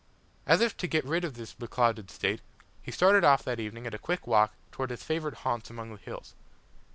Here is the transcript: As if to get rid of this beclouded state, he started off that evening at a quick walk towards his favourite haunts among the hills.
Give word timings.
As 0.47 0.61
if 0.61 0.75
to 0.77 0.87
get 0.87 1.05
rid 1.05 1.23
of 1.23 1.35
this 1.35 1.53
beclouded 1.53 2.09
state, 2.09 2.41
he 2.81 2.89
started 2.91 3.23
off 3.23 3.43
that 3.43 3.59
evening 3.59 3.85
at 3.85 3.93
a 3.93 3.99
quick 3.99 4.25
walk 4.25 4.51
towards 4.71 4.89
his 4.89 5.03
favourite 5.03 5.37
haunts 5.45 5.69
among 5.69 5.91
the 5.91 5.97
hills. 6.01 6.33